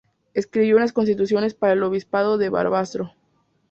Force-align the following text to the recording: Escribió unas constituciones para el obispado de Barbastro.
Escribió 0.33 0.77
unas 0.77 0.93
constituciones 0.93 1.53
para 1.53 1.73
el 1.73 1.83
obispado 1.83 2.39
de 2.39 2.49
Barbastro. 2.49 3.13